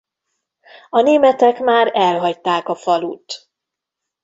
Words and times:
A 0.89 1.01
németek 1.01 1.59
már 1.59 1.91
elhagyták 1.93 2.67
a 2.67 2.75
falut. 2.75 3.49